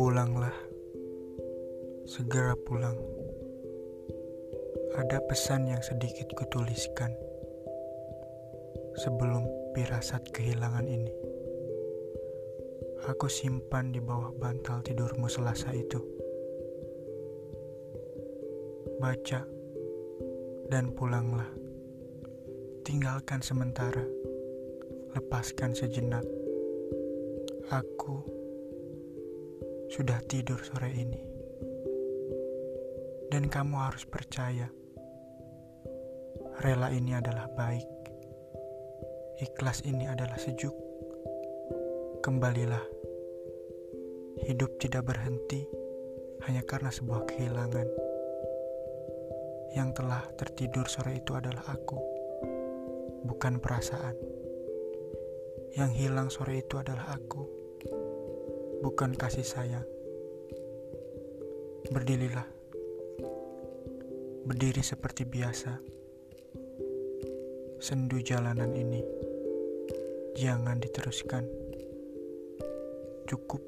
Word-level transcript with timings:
Pulanglah, 0.00 0.56
segera 2.08 2.56
pulang. 2.56 2.96
Ada 4.96 5.20
pesan 5.28 5.68
yang 5.68 5.84
sedikit 5.84 6.32
kutuliskan 6.40 7.12
sebelum 8.96 9.44
pirasat 9.76 10.24
kehilangan 10.32 10.88
ini. 10.88 11.12
Aku 13.12 13.28
simpan 13.28 13.92
di 13.92 14.00
bawah 14.00 14.32
bantal 14.32 14.80
tidurmu 14.80 15.28
selasa 15.28 15.76
itu. 15.76 16.00
Baca 19.04 19.44
dan 20.72 20.96
pulanglah. 20.96 21.52
Tinggalkan 22.88 23.44
sementara, 23.44 24.08
lepaskan 25.12 25.76
sejenak. 25.76 26.24
Aku 27.68 28.39
sudah 29.90 30.22
tidur 30.30 30.62
sore 30.62 30.94
ini, 30.94 31.18
dan 33.26 33.50
kamu 33.50 33.74
harus 33.74 34.06
percaya, 34.06 34.70
rela 36.62 36.94
ini 36.94 37.18
adalah 37.18 37.50
baik, 37.50 37.90
ikhlas 39.42 39.82
ini 39.82 40.06
adalah 40.06 40.38
sejuk. 40.38 40.72
Kembalilah, 42.22 42.86
hidup 44.46 44.78
tidak 44.78 45.10
berhenti 45.10 45.66
hanya 46.46 46.62
karena 46.62 46.94
sebuah 46.94 47.26
kehilangan. 47.26 47.88
Yang 49.74 49.90
telah 49.98 50.22
tertidur 50.38 50.86
sore 50.86 51.18
itu 51.18 51.34
adalah 51.34 51.66
aku, 51.66 51.98
bukan 53.26 53.58
perasaan. 53.58 54.14
Yang 55.74 55.90
hilang 55.98 56.28
sore 56.30 56.62
itu 56.62 56.78
adalah 56.78 57.10
aku, 57.14 57.59
bukan 58.80 59.12
kasih 59.12 59.44
sayang. 59.44 59.84
Berdirilah, 61.92 62.48
berdiri 64.48 64.80
seperti 64.80 65.28
biasa. 65.28 65.76
Sendu 67.80 68.20
jalanan 68.24 68.72
ini, 68.72 69.04
jangan 70.36 70.80
diteruskan. 70.80 71.44
Cukup, 73.28 73.62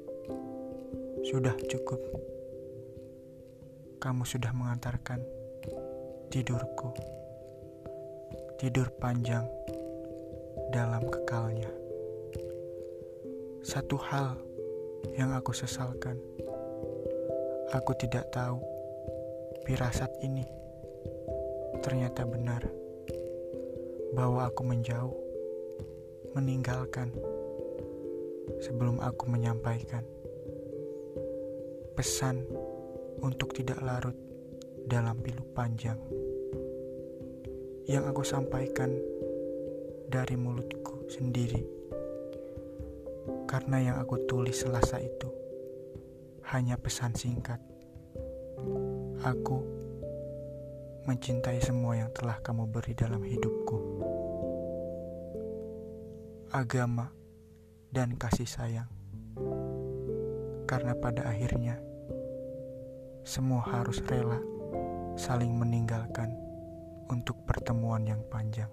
sudah 1.25 1.53
cukup. 1.69 2.01
Kamu 4.01 4.25
sudah 4.25 4.49
mengantarkan 4.51 5.21
tidurku, 6.33 6.89
tidur 8.57 8.89
panjang 8.97 9.45
dalam 10.73 11.05
kekalnya. 11.05 11.69
Satu 13.63 13.95
hal 13.95 14.52
yang 15.13 15.29
aku 15.33 15.53
sesalkan, 15.53 16.17
aku 17.69 17.93
tidak 17.97 18.29
tahu 18.33 18.57
pirasat 19.65 20.09
ini 20.25 20.45
ternyata 21.85 22.25
benar. 22.25 22.65
Bahwa 24.13 24.45
aku 24.45 24.61
menjauh, 24.61 25.13
meninggalkan 26.37 27.09
sebelum 28.61 29.01
aku 29.01 29.25
menyampaikan 29.25 30.05
pesan 31.97 32.45
untuk 33.21 33.57
tidak 33.57 33.81
larut 33.81 34.17
dalam 34.85 35.17
pilu 35.21 35.41
panjang 35.57 35.97
yang 37.83 38.07
aku 38.07 38.23
sampaikan 38.23 38.95
dari 40.07 40.39
mulutku 40.39 41.03
sendiri 41.11 41.82
karena 43.47 43.77
yang 43.79 43.95
aku 44.01 44.23
tulis 44.27 44.65
selasa 44.65 44.99
itu 44.99 45.29
hanya 46.51 46.75
pesan 46.75 47.15
singkat. 47.15 47.59
Aku 49.23 49.63
mencintai 51.07 51.59
semua 51.63 51.99
yang 51.99 52.11
telah 52.11 52.39
kamu 52.43 52.67
beri 52.67 52.93
dalam 52.95 53.23
hidupku. 53.23 53.77
Agama 56.51 57.11
dan 57.91 58.15
kasih 58.19 58.47
sayang. 58.47 58.91
Karena 60.67 60.95
pada 60.95 61.27
akhirnya 61.27 61.79
semua 63.23 63.63
harus 63.63 64.03
rela 64.05 64.39
saling 65.15 65.55
meninggalkan 65.55 66.33
untuk 67.07 67.39
pertemuan 67.47 68.03
yang 68.03 68.19
panjang. 68.27 68.71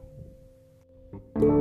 thank 1.10 1.42
you 1.42 1.59